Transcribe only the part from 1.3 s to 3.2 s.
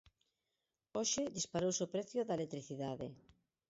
disparouse o prezo da electricidade.